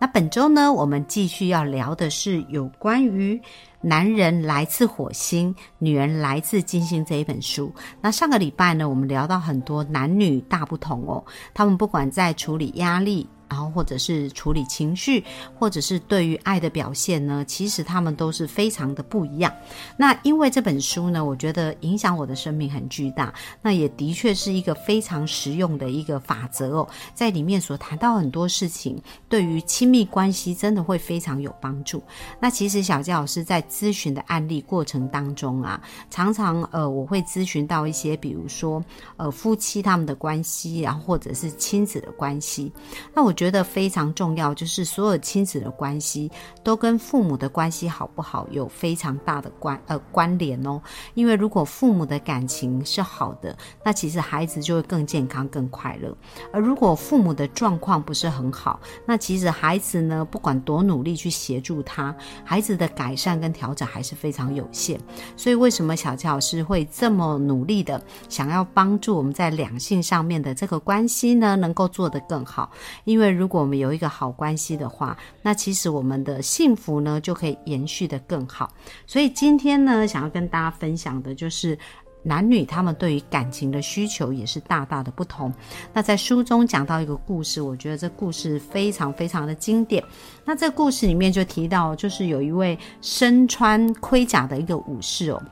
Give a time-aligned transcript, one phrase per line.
[0.00, 3.40] 那本周呢，我们继续要聊的是有关于。
[3.80, 7.72] 男人来自火星，女人来自金星这一本书。
[8.00, 13.24] 那上个礼拜呢，我们聊到很多男女大不同哦，他们不管在处理压力。
[13.48, 15.24] 然后，或者是处理情绪，
[15.58, 19.52] 或者是对于爱的表现呢，其实他们都是非常的不一样。
[19.96, 23.32] 那因为这本书呢，我觉得影响我的生命很巨大。
[23.62, 32.02] 那也的确是一个非常实用的一个法则哦，在里面所谈到很多事情，对于亲密关系真的会非常有帮助。
[32.38, 35.80] 那其实小佳老师在咨询的案例过程当中啊，
[36.10, 38.84] 常常呃，我会咨询到一些，比如说
[39.16, 42.70] 呃夫妻他们的关系，然后或者是亲子的关系。
[43.14, 43.34] 那我。
[43.38, 46.28] 觉得非常重要，就是所有亲子的关系
[46.64, 50.82] 都跟父母的关系好不好有非常大的关呃关联哦。
[51.14, 56.12] 因为如果父母的感情是好的，那其实孩子就会更健康、更快乐。
[56.52, 62.12] 而如果父母的状况不是很好，那其实孩子呢，不管多努力去协助他，
[62.44, 65.00] 孩子的改善跟调整还是非常有限。
[65.36, 72.68] 所以为什么小乔老师会这么努力的想要帮助我们在两性上面的这个关系呢，能够做得更好？
[73.04, 78.72] 因为如果我们有一个好关系的话，那其实我们的幸福呢就可以延续的更好。
[79.06, 81.78] 所以今天呢，想要跟大家分享的就是
[82.22, 85.52] 男女他们对于感情的需求也是大大的不同。
[85.92, 90.02] 那在书中讲到一个故事，我觉得这故事非常非常的经典。
[90.44, 95.42] 那这故事里面就提到，就是有一位身穿盔甲的一个武士哦。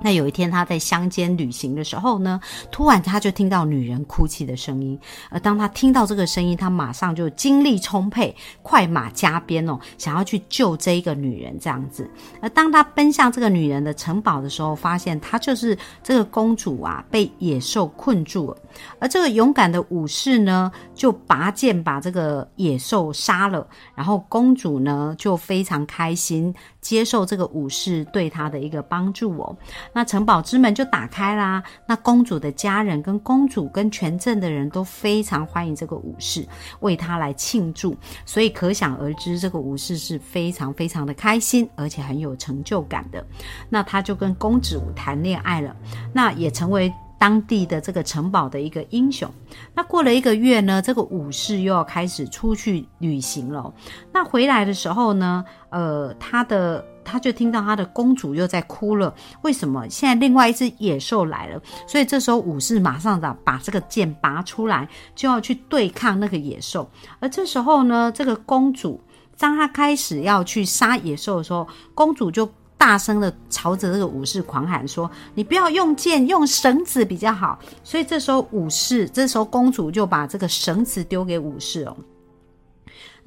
[0.00, 4.98] 那有一天，他在乡间旅行的时候呢，突然他就听到女人哭泣的声音。
[5.30, 12.08] 而当他听到这个声音，他马上就精力充沛，快马加鞭哦，想要去救这一个女人这样子。
[12.40, 18.56] 而当他奔向这个女人的城堡的时候，发现她就是这个公主啊，被野兽困住了。
[18.98, 23.66] 而这个勇敢的武士呢，就拔剑把这个野兽杀了。
[23.94, 26.54] 然后公主呢，就非常开心，
[26.86, 29.56] 接受这个武士对他的一个帮助哦。
[29.92, 31.60] 那城堡之门就打开啦。
[31.84, 36.46] 那公主的家人跟公主跟全镇的人都非常欢迎这个武士，
[36.78, 37.96] 为他来庆祝。
[38.24, 43.26] 所以可想而知，这个武士是非常非常的开心，而且很有成就感的。
[43.68, 45.74] 那他就跟公主谈恋爱了，
[46.12, 49.30] 那也成为当地的这个城堡的一个英雄。
[49.74, 53.72] 那过了一个月呢，这个武士又要开始出去旅行了。
[54.12, 56.84] 那回来的时候呢，呃，他的。
[57.08, 59.88] 他就听到他的公主又在哭了，为什么？
[59.88, 66.90] 现在另外一只野兽来了，所以这时候武士马上的把这个剑拔出来，就要去对抗那个野兽。
[67.20, 69.00] 而这时候呢，这个公主
[69.38, 81.96] 当她开始要去杀野兽的时候，公主就大声的朝着这个武士狂喊说：“你不要用剑，用绳子比较好。”所以这时候武士，这时候公主就把这个绳子丢给武士哦。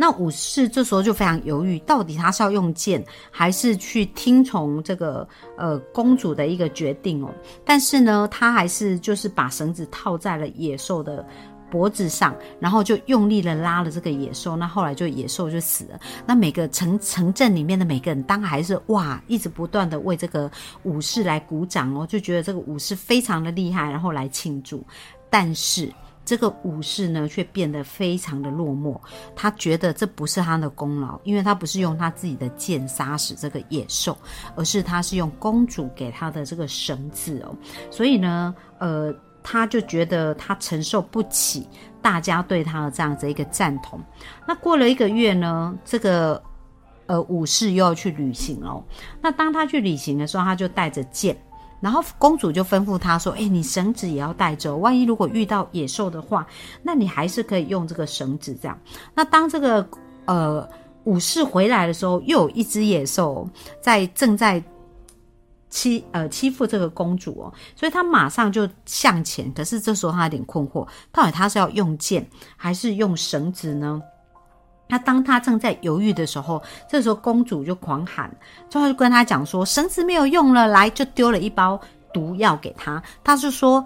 [0.01, 5.27] 那武士这时候就非常犹豫，到底他是要用剑，还是去听从这个
[5.57, 7.29] 呃公主的一个决定哦？
[7.65, 11.27] 但是呢，他还是就是把绳子套在了野兽的
[11.69, 14.55] 脖子上，然后就用力的拉了这个野兽。
[14.55, 15.99] 那后来就野兽就死了。
[16.25, 20.49] 那每个城城镇里面的每个人，当然还是哇，一直不断的为这个
[20.83, 24.83] 武士来鼓掌哦，就觉得这个武士非常的厉害，然后来庆祝。
[25.29, 25.91] 但是。
[26.25, 28.95] 这个武士呢，却变得非常的落寞。
[29.35, 34.15] 他觉得这不是他的功劳，因为他不是用他自己的剑杀死这个野兽，
[34.55, 37.55] 而是他是用公主给他的这个绳子哦。
[37.89, 39.11] 所以呢，呃，
[39.51, 41.67] 他就觉得他承受不起
[42.03, 43.99] 大家对他的这样子一个赞同。
[44.47, 46.39] 那过了一个月呢，这个
[47.07, 48.83] 呃武士又要去旅行哦。
[49.19, 51.35] 那当他去旅行的时候，他就带着剑。
[51.81, 56.45] 然后公主就吩咐他说：“哎，你绳子也要带着，万一如果遇到野兽的话，
[56.83, 58.77] 那你还是可以用这个绳子这样。
[59.15, 59.89] 那当这个
[60.25, 60.69] 呃
[61.05, 63.49] 武士回来的时候，又有一只野兽
[63.81, 64.61] 在正在
[65.69, 69.51] 欺呃欺负这个公主哦，所以他马上就向前。
[69.53, 72.27] 可是这时候他有点困惑，到底他是要用剑
[72.57, 74.01] 还是用绳子呢？”
[74.91, 78.35] 那当他正在犹豫的时候，这时候公主就狂喊，
[78.69, 81.79] 最后就跟他讲说：“绳子没有用了，来就丢了一包
[82.11, 83.85] 毒药给他。”他就说：“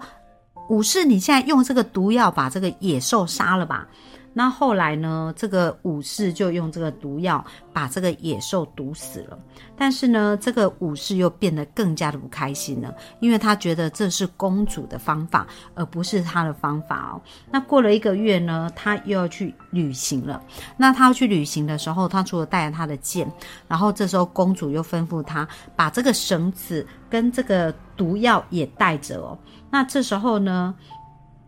[0.70, 3.86] 武士，你现在用这个毒药把这个野兽杀了吧。”
[4.34, 7.42] 那后来呢，这个武士就用这个毒药
[7.72, 9.38] 把这个野兽毒死了。
[9.76, 17.22] 但是呢，这个武士又变得更加的不开心了，因为他觉得这是公主的方法，而不是他的方法哦。
[17.50, 20.42] 那过了一个月呢，他又要去旅行了。
[20.76, 23.30] 那他要去旅行的时候，他除了带着他的剑，
[23.68, 25.46] 然后这时候公主又吩咐他
[25.76, 29.38] 把这个绳子跟这个毒药也带着哦。
[29.70, 30.74] 那这时候呢？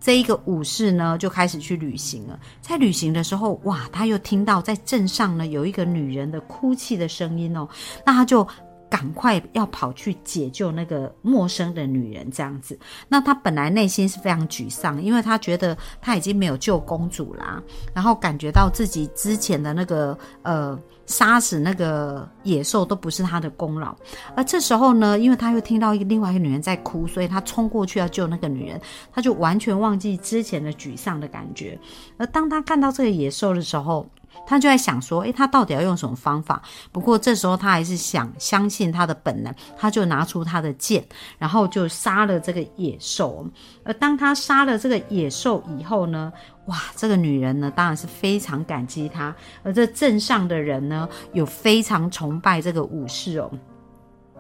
[0.07, 2.39] 这一个武士呢，就开始去旅行了。
[2.61, 7.69] 在旅行的时候，哇，他又听到在镇上呢有一个女人的哭泣的声音哦，
[8.05, 8.47] 那他就
[8.97, 12.79] 赶快要跑去解救那个陌生的女人，这样子。
[13.09, 17.63] 那他本来内心是非常沮丧，因为他觉得他已经没有救公主啦，
[17.93, 20.79] 然后感觉到自己之前的那个呃。
[21.07, 23.95] 杀死那个野兽都不是他的功劳，
[24.35, 28.81] 而这时候呢，因为他又听到一另外一个女人在哭，所以他冲过去要救那个女人，
[29.13, 31.79] 他就完全忘记之前的沮丧的感觉。
[32.17, 34.05] 而当他看到这个野兽的时候，
[34.45, 36.61] 他就在想说：“诶，他到底要用什么方法？”
[36.91, 41.05] 不过这时候他还是想相信他的本能，他就拿出他的剑，
[41.39, 43.47] 然后就杀了这个野兽。
[43.85, 46.33] 而当他杀了这个野兽以后呢，
[46.67, 49.35] 哇，这个女人呢，当然是非常感激他。
[49.63, 53.51] 而这镇上的人呢，有非常崇拜这个武士哦。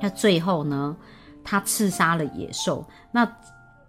[0.00, 0.96] 那最后呢，
[1.42, 2.84] 他刺杀了野兽。
[3.10, 3.26] 那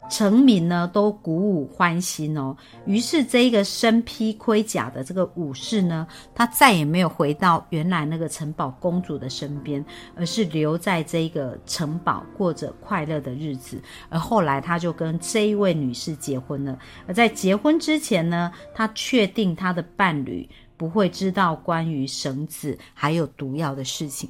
[0.09, 2.55] 臣民呢都鼓舞欢心哦，
[2.85, 9.83] 于是这一个身披盔甲的这个武士呢，他再也没有回到原来那个城堡公主的身边，
[10.15, 13.81] 而是留在这个城堡过着快乐的日子。
[14.09, 16.79] 而后来他就跟这一位女士结婚了。
[17.05, 24.29] 而在结婚之前呢，他确定他的伴侣不会知道关于绳子还有毒药的事情。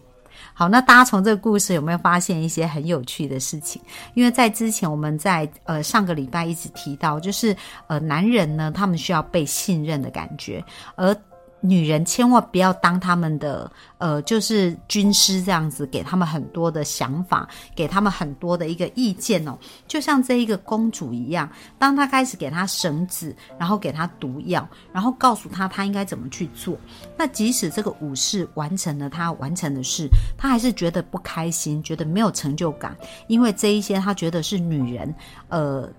[0.60, 3.80] 好，那大家从这个故事有没有发现一些很有趣的事情？
[4.16, 7.56] 因为在之前我们在呃上个礼拜一直提到，就是
[7.86, 10.66] 呃男人呢，他们需要被信任的感觉，
[10.96, 11.16] 而。
[11.60, 19.58] 女人千万不要当他们的呃，就是军师这样子，给他们很多的想法，给他们很多的一个意见哦。
[19.88, 21.50] 就像这一个公主一样，
[21.80, 26.78] 当她开始给她绳子，然后给她毒药，然后告诉她她应该怎么去做，
[27.18, 30.08] 那即使这个武士完成了他完成的事，
[30.38, 32.96] 他还是觉得不开心，觉得没有成就感，
[33.28, 35.14] 因为这一些他觉得是女人
[35.50, 35.90] 呃。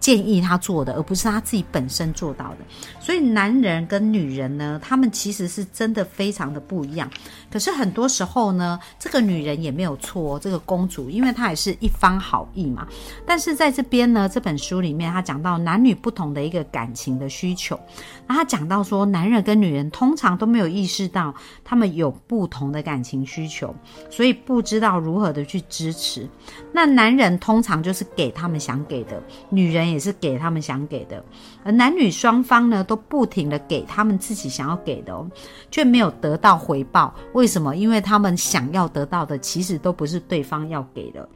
[0.00, 2.56] 建议他做的，而不是他自己本身做到的。
[2.98, 7.08] 所以，男人跟女人呢，他们其实是真的非常的不一样。
[7.52, 12.88] 可是很多时候呢，这个女人也没有错，这个公主，因为她也是一方好意嘛。
[13.26, 17.78] 但是在这边呢，这本书里面，他讲到男女不同的一个感情的需求。
[18.26, 23.74] 那他讲到说，男人跟女人通常都没有意识到他们有不同的感情需求，
[24.08, 26.26] 所以不知道如何的去支持。
[26.72, 29.89] 那男人通常就是给他们想给的，女人。
[29.90, 31.24] 也是给他们想给的，
[31.64, 35.28] 而男女双方呢都不停的给他们自己想要给的哦，
[35.70, 37.14] 却没有得到回报。
[37.32, 37.74] 为什么？
[37.76, 41.28] 因为他们想要得到的其实都不是对方要给的。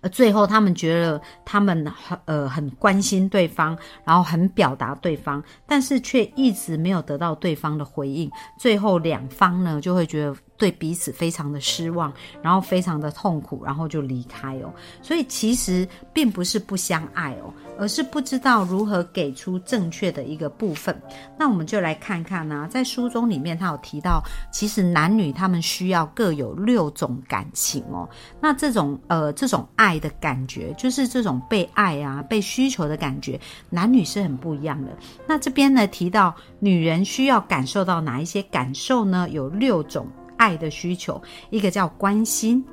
[0.00, 8.30] 而最后，他们觉得他们很呃很关心对方，然后很表达对方，但是却一直没有得到对方的回应。
[8.58, 10.36] 最后，两方呢就会觉得。
[10.58, 12.12] 对彼此非常的失望，
[12.42, 14.74] 然后非常的痛苦，然后就离开哦。
[15.00, 21.00] 所以其实并不是不相爱哦，而是不知道如何给出正确的一个部分。
[21.38, 24.20] 那我们就来看看呢，在书中里面他有提到，
[24.52, 28.08] 其实男女他们需要各有六种感情哦。
[28.40, 34.90] 那这种呃这种爱的感觉，就是这种被爱啊、被需求的感觉，男女是很不一样的。
[35.26, 39.28] 那这边呢提到女人需要感受到哪一些感受呢？
[39.30, 40.04] 有六种。
[40.38, 42.64] 爱的需求，一个叫关心、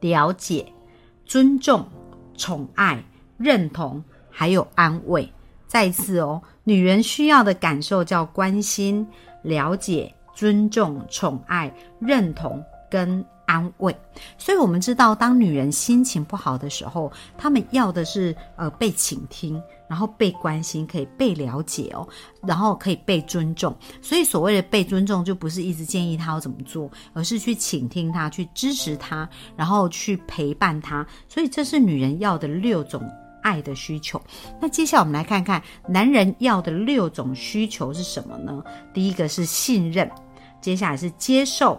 [0.00, 0.70] 了解、
[1.24, 1.88] 尊重、
[2.36, 3.02] 宠爱、
[3.38, 5.26] 认同，还有安慰。
[5.66, 9.06] 再次哦，女人需要的感受叫关心、
[9.42, 13.24] 了解、尊重、宠爱、认同跟。
[13.46, 13.94] 安慰，
[14.38, 22.06] 所以我们知道，当女人心情不好的时候，她们要的是呃被倾听，然后被关心，可以被了解哦，
[22.42, 23.76] 然后可以被尊重。
[24.00, 31.06] 所以所谓的被尊重，就不是一直建议她要怎么做，而是去倾听她，去支持她，然后去陪伴她。
[31.28, 33.02] 所以这是女人要的六种
[33.42, 34.20] 爱的需求。
[34.60, 38.62] 那接下来我们来看看男人要的六种需求是什么呢？
[38.94, 40.10] 第一个是信任，
[40.60, 41.78] 接下来是接受、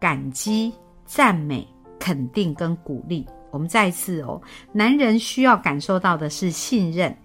[0.00, 0.72] 感激。
[1.06, 1.66] 赞美、
[1.98, 4.40] 肯定跟鼓励，我们再一次哦，
[4.72, 7.16] 男人需要感受到的是信任、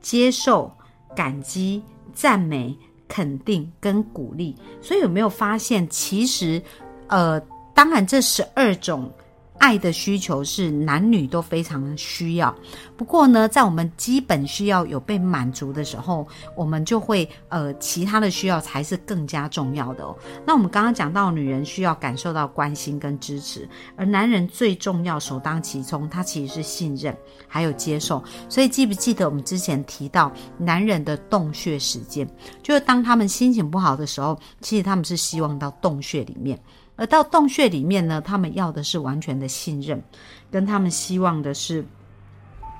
[0.00, 0.70] 接受、
[1.16, 2.76] 感激、赞美、
[3.08, 4.54] 肯定跟鼓励。
[4.80, 6.62] 所以有没有发现，其实，
[7.08, 7.40] 呃，
[7.74, 9.10] 当然这十二种
[9.58, 12.54] 爱的需求是男女都非常需要，
[12.96, 20.14] 不过呢，在我们基本需要有被满足的时候，我们就会呃，其他的需要才是更加重要的哦。
[20.44, 27.16] 那我们刚刚讲到，女人需要感受到关心跟支持，而男人最重要、首当其冲，他其实是信任
[27.48, 28.22] 还有接受。
[28.48, 32.28] 所以记不记得我们之前提到，男人的洞穴时间，
[32.62, 36.60] 就是当他们心情不好的时候，其实他们是希望到洞穴里面。
[36.96, 40.02] 而到洞穴里面呢，他们要的是完全的信任，
[40.50, 41.84] 跟他们希望的是。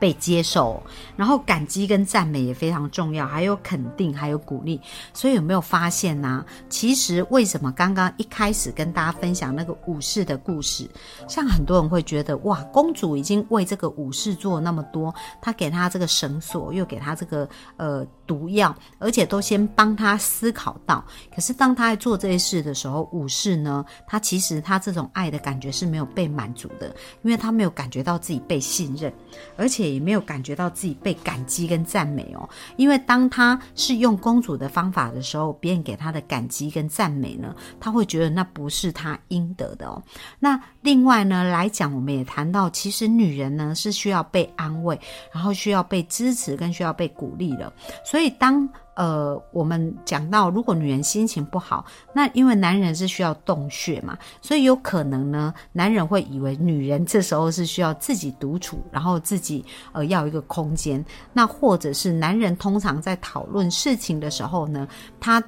[0.00, 0.83] 被接受，
[1.16, 4.78] 然后感激跟赞美也非常重要，还有肯定，还有鼓励。
[5.14, 6.44] 所以有没有发现呢？
[6.68, 10.87] 其实为什么刚刚一开始跟大家分享那个武士的故事，
[11.26, 21.04] 像很多人会觉得哇，公主已经为这个武士做那么多，她给他这个绳索，又给他这个呃毒药，而且都先帮他思考到。
[21.35, 26.88] 可是当他在做这些事的时候，武士呢，他其实他这种爱的感觉是没有被满足的，
[27.23, 29.12] 因为他没有感觉到自己被信任，
[29.57, 29.85] 而且。
[29.95, 40.02] 也没有感觉到自己被感激跟赞美哦，因为当他是用公主的方法的时候，别人给他的感激跟赞美呢，他会觉得那不是他应得的哦。
[40.38, 45.00] 那另外呢来讲，我们也谈到，其实女人呢是需要被安慰，
[45.33, 47.73] 然后需要被支持，跟需要被鼓励的。
[48.05, 61.03] 所以当呃，我们讲到，如果女人心情不好，那因为男人是需要洞穴嘛，所以有可能呢，男人会以为女人这时候是需要自己独处，然后自己呃要一个空间。
[61.33, 64.87] 那或者是男人通常在讨论事情的时候呢，
[65.19, 65.43] 他。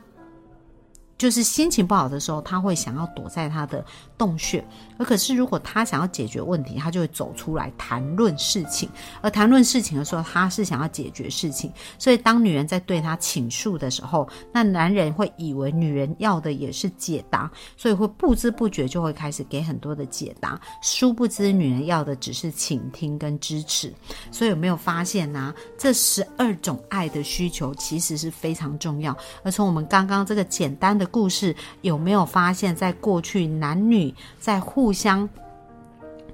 [1.18, 3.82] 就是心情不好的时候，他会想要躲在他的
[4.16, 4.60] 洞穴；
[4.98, 8.88] 而可是如果他想要解决问题，他就会走出来谈论事情。
[9.22, 11.72] 而谈论事情的时候，他是想要解决事情。
[11.98, 20.60] 所以当女人在对他倾诉的时候，那男人会以为女人要的也是解答，所以会不知不觉就会开始给很多的解答。
[20.82, 23.92] 殊不知女人要的只是倾听跟支持。
[24.30, 25.52] 所以有没有发现呢？
[25.78, 29.16] 这十二种爱的需求其实是非常重要。
[29.42, 31.04] 而从我们刚刚这个简单的。
[31.16, 34.05] 故事有没有发现，在过去男女
[34.38, 35.28] 在互相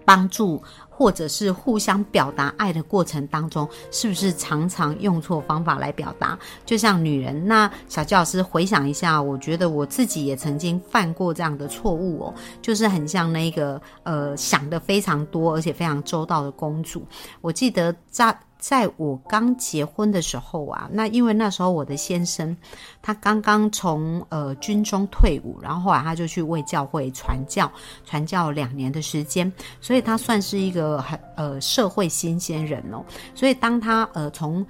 [0.05, 6.39] 帮助或者是互相表达爱的过程当中，是不是常常用错方法来表达？
[6.65, 17.07] 就像女人，那小教师回想一下，我觉得我自己也曾经犯过这样的错误哦，就是很像那个呃想的非常多而且非常周到的公主。
[17.41, 18.37] 我记得在。
[18.63, 22.57] 在我刚结婚的时候啊，那因为那时候我的先生
[23.03, 27.69] 他刚刚从呃军中退伍，然后后来他就去为教会传教，
[28.05, 33.05] 传教两年的时间，所以他算是一个很呃社会新鲜人哦。
[33.35, 34.65] 所以当他呃从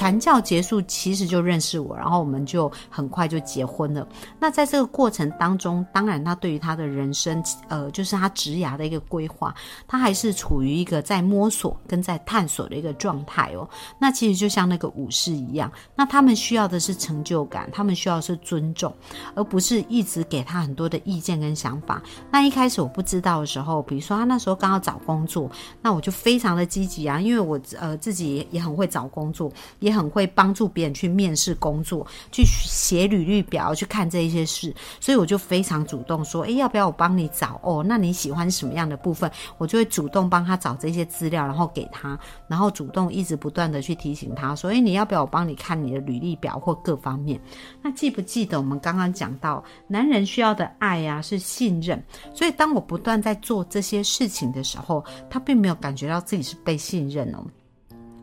[0.00, 4.08] 传教结束，其实就认识我，然后我们就很快就结婚了。
[4.38, 9.54] 那在这个过程当中，当然他对于他的人生，呃，就是他职涯的一个规划，
[9.86, 13.68] 他还是处于一个在摸索跟在探索的一个状态哦。
[13.98, 18.90] 那其实就像那个武士一样，那他们需要的是成就感，他们需要是尊重，
[19.34, 22.02] 而不是一直给他很多的意见跟想法。
[22.30, 25.50] 那一开始我不知道的时候，比如说他那时候刚要找工作，
[25.82, 29.52] 那我就非常的积极啊，因为我呃自己也很会找工作。
[29.80, 37.60] 也很会帮助别人去面试工作，去写履历表，去看这一些事，所以我就非常主动说，诶，要不要我帮你找？
[37.62, 39.30] 哦，那你喜欢什么样的部分？
[39.58, 47.40] 我就会主动帮他找这些资料，然后给他，然后主动一直不断的去提醒他，说，诶，你要不要我帮你看你的履历表或各方面？
[47.82, 52.02] 那记不记得我们刚刚讲到，男人需要的爱呀是信任，
[52.34, 57.44] 所以当我不断在做这些事情的时候，他并没有感觉到自己是被信任哦。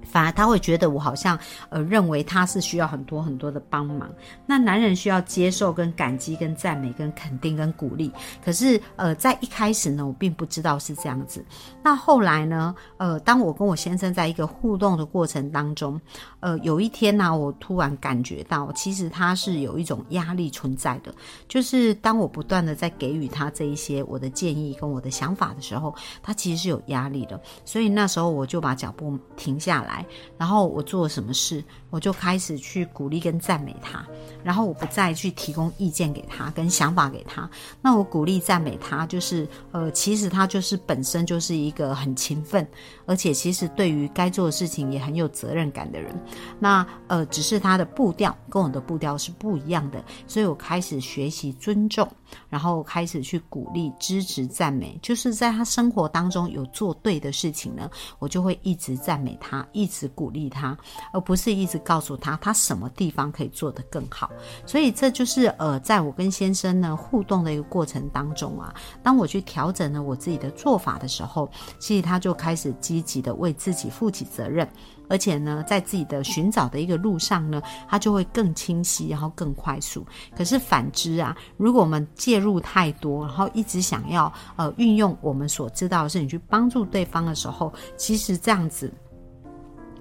[0.09, 1.37] 反而他会觉得我好像
[1.69, 4.09] 呃认为他是需要很多很多的帮忙。
[4.45, 8.11] 那男人需要接受跟感激跟赞美跟肯定跟鼓励。
[8.43, 11.45] 可是呃在一开始呢，我并不知道是这样子。
[11.83, 15.99] 那后来呢，呃当我跟我先生在一个互动的过程当中，
[16.39, 21.13] 呃有一天呢，我突然感觉到其实他是有一种压力存在的。
[21.47, 27.39] 就是当我不断的在给予他这一些我的建议跟我的想法的时候，他其实是有压力的。
[27.65, 29.96] 所以那时候我就把脚步停下来。
[30.37, 34.05] 然后我做了什么事，我就开始去鼓励跟赞美他，
[34.43, 37.49] 然后我不再去提供意见给他跟想法给他。
[37.81, 42.67] 那我鼓励赞美他，就是呃，其实他就是本身就是一个很勤奋，
[43.05, 46.13] 而且其实对于该做的事情也很有责任感的人。
[46.59, 52.07] 那呃，只是他的步调跟我的步调是不一样的，所以我开始学习尊重。
[52.49, 57.89] 然后开始去鼓励、支持、赞美，就是在他生活当中有做对的事情呢，
[58.19, 60.77] 我就会一直赞美他，一直鼓励他，
[61.13, 64.29] 而不是一直告诉他他什么地方可以做得更好。
[64.65, 74.67] 所以这就是呃，在我跟先生呢互动的一个过程当中啊，当我去调整了我自己的做法的时候，其实他就开始积极的为自己负起责任。
[75.09, 80.05] 而且呢，在自己的寻找的一个路上呢，它就会更清晰，然后更快速。
[80.35, 88.93] 可是反之啊，如果我们介入太多，然后一直想要呃运用我们所知道的事情去帮助对方的时候，其实这样子。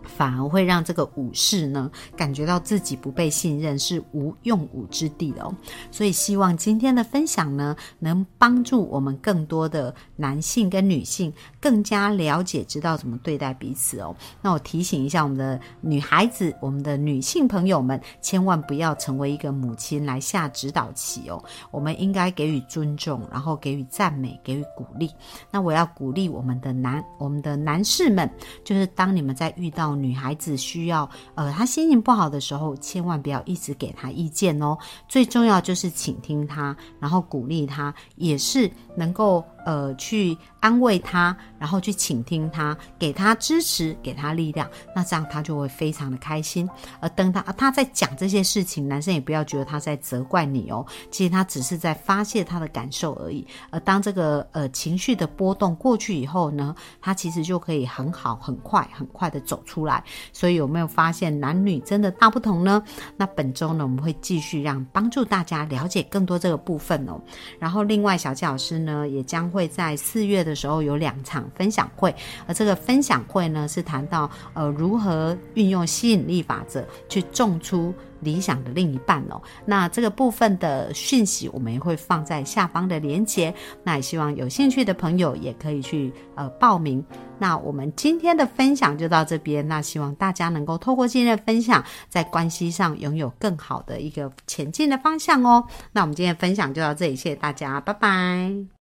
[0.07, 5.55] 反而会让这个武士呢感觉到自己不被信任，是无用武之地的哦。
[5.91, 14.15] 所以希望今天的分享呢，能帮助我们更多的男性跟女性更加了解，知道怎么对待彼此哦。
[14.41, 21.43] 那我提醒一下我们的女孩子，我们的女性朋友们，千万不要成为一个母亲来下指导棋哦。
[21.71, 25.11] 我们应该给予尊重，然后给予赞美，给予鼓励。
[25.51, 28.31] 那我要鼓励我们的男，我们的男士们，
[28.63, 34.77] 就是当你们在遇到女孩子需要，呃，她心情不好的时候，千万不要一直给她意见哦。
[35.09, 39.45] 最重要就是倾听她，然后鼓励她，也是能够。
[39.67, 46.71] 呃，去安慰他，然后去倾听他，给他支持，给他力量，那这样他就会非常的开心。
[47.01, 53.45] 而等他他在讲这些事情，男生也不要觉得他在责怪你哦，其实他只是在发泄他的感受而已。
[53.71, 60.05] 而当这个呃情绪的波动过去以后呢，他其实就可以很好、很快、很快的走出来。
[60.33, 62.81] 所以有没有发现男女真的大不同呢？
[63.17, 67.21] 那本周呢，我们会继续让帮助大家了解更多这个部分哦。
[67.59, 69.51] 然后另外小纪老师呢，也将。
[69.57, 72.15] 会在四月的时候有两场分享会，
[72.47, 79.41] 而这个分享会呢是谈到呃如何运用吸引力法则去种出理想的另一半哦。
[79.65, 87.03] 那这个部分的讯息我们也会放在下方的连接，那也希望有兴趣的朋友也可以去呃报名。
[87.39, 95.67] 那我们今天的分享就到这边，那希望大家能够透过今天的分享，在关系上拥有更好的一个前进的方向哦。
[95.93, 98.76] 那我们今天分享就到这里，谢谢大家，拜拜。